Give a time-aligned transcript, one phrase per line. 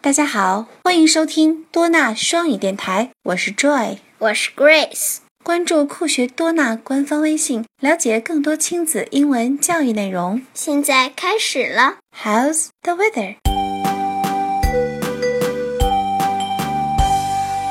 [0.00, 5.18] 大家好，欢迎收听多纳双语电台，我是 Joy，我是 Grace。
[5.44, 10.42] 关注酷学多纳官方微信，了解更多亲子英文教育内容。
[10.54, 11.96] 现在开始了。
[12.22, 13.36] How's the weather?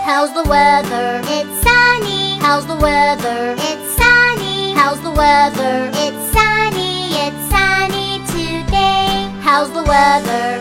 [0.05, 1.21] How's the weather?
[1.23, 2.39] It's sunny.
[2.41, 3.55] How's the weather?
[3.55, 4.73] It's sunny.
[4.75, 5.91] How's the weather?
[5.93, 7.13] It's sunny.
[7.13, 9.29] It's sunny today.
[9.43, 10.54] How's the weather?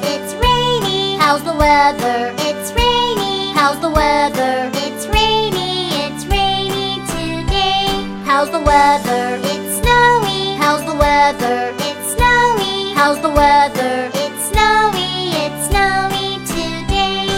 [1.84, 2.32] weather?
[2.38, 3.52] It's rainy.
[3.52, 4.70] How's the weather?
[4.80, 5.92] It's rainy.
[6.04, 7.84] It's rainy today.
[8.24, 9.36] How's the weather?
[9.44, 10.56] It's snowy.
[10.56, 11.74] How's the weather?
[11.76, 12.94] It's snowy.
[12.94, 14.08] How's the weather?
[14.14, 15.36] It's snowy.
[15.44, 17.28] It's snowy today.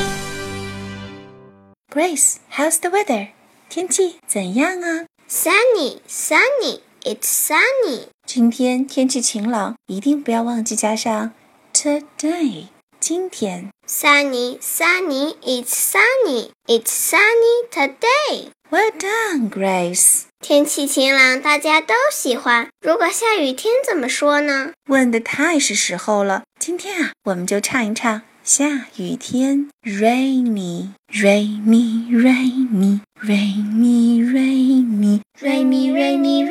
[1.90, 3.30] Grace, how's the weather?
[3.68, 5.06] 天气怎样啊？
[5.28, 5.98] Sunny.
[6.06, 6.80] Sunny.
[7.02, 8.06] It's sunny.
[8.24, 11.32] 今天天气晴朗，一定不要忘记加上
[11.74, 12.66] today。
[12.99, 14.57] 今天 Sunny.
[14.59, 15.35] Sunny.
[15.43, 16.51] It's sunny.
[16.67, 18.51] It's sunny today.
[18.69, 20.23] Well done, Grace。
[20.39, 22.67] 天气晴朗，大家都喜欢。
[22.81, 24.73] 如果下雨天怎么说呢？
[24.89, 26.43] 问的太是时候了。
[26.59, 36.43] 今天啊，我们就唱一唱下雨天，rainy rainy rainy rainy rainy rainy rainy rainy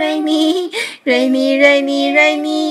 [1.05, 2.66] rainy rainy rainy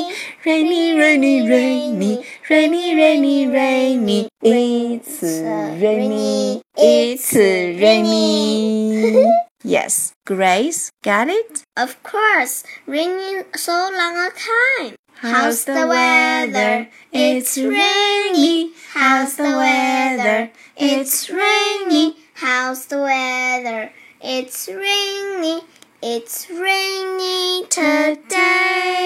[0.46, 9.26] rainy rainy rainy rainy rainy rainy it's rainy it's rainy
[9.64, 14.96] yes Grace got it Of course, raining so long a time.
[15.18, 16.90] How's the weather?
[17.12, 18.72] It's rainy.
[18.94, 20.52] How's the weather?
[20.78, 22.18] It's rainy.
[22.34, 23.92] How's the weather?
[24.22, 25.62] It's rainy.
[26.02, 29.05] It's rainy today.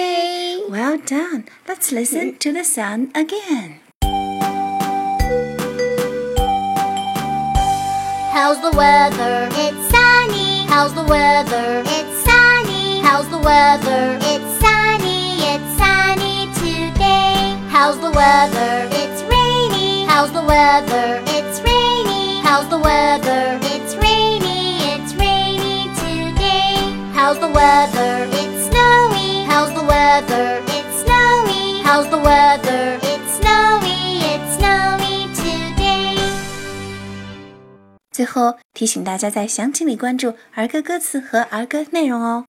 [0.90, 1.44] Well done.
[1.68, 3.78] Let's listen to the sound again.
[8.32, 9.48] How's the weather?
[9.52, 10.66] It's sunny.
[10.66, 11.84] How's the weather?
[11.86, 12.98] It's sunny.
[13.02, 14.18] How's the weather?
[14.32, 15.38] It's sunny.
[15.52, 17.54] It's sunny today.
[17.68, 18.88] How's the weather?
[18.90, 20.06] It's rainy.
[20.06, 21.22] How's the weather?
[21.36, 22.40] It's rainy.
[22.42, 23.60] How's the weather?
[23.62, 24.80] It's rainy.
[24.94, 26.74] It's rainy today.
[27.14, 28.29] How's the weather?
[38.20, 42.44] 最后提醒大家在详情里关注儿歌歌词和儿歌内容哦。